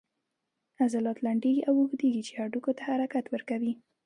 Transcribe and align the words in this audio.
عضلات 0.81 1.17
لنډیږي 1.25 1.61
او 1.67 1.73
اوږدیږي 1.79 2.21
چې 2.27 2.33
هډوکو 2.41 2.71
ته 2.77 2.81
حرکت 2.89 3.25
ورکوي 3.29 3.73